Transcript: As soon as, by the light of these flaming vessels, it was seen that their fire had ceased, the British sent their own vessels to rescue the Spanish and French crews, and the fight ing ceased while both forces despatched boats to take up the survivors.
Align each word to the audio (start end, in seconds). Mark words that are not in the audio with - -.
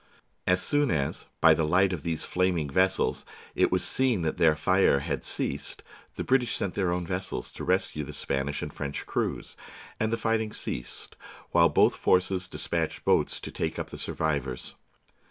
As 0.47 0.63
soon 0.63 0.89
as, 0.89 1.27
by 1.41 1.53
the 1.53 1.63
light 1.63 1.93
of 1.93 2.01
these 2.01 2.25
flaming 2.25 2.71
vessels, 2.71 3.23
it 3.53 3.71
was 3.71 3.83
seen 3.83 4.23
that 4.23 4.39
their 4.39 4.55
fire 4.55 5.01
had 5.01 5.23
ceased, 5.23 5.83
the 6.15 6.23
British 6.23 6.57
sent 6.57 6.73
their 6.73 6.91
own 6.91 7.05
vessels 7.05 7.53
to 7.53 7.63
rescue 7.63 8.03
the 8.03 8.11
Spanish 8.11 8.63
and 8.63 8.73
French 8.73 9.05
crews, 9.05 9.55
and 9.99 10.11
the 10.11 10.17
fight 10.17 10.41
ing 10.41 10.53
ceased 10.53 11.15
while 11.51 11.69
both 11.69 11.93
forces 11.95 12.47
despatched 12.47 13.05
boats 13.05 13.39
to 13.41 13.51
take 13.51 13.77
up 13.77 13.91
the 13.91 13.97
survivors. 13.99 14.73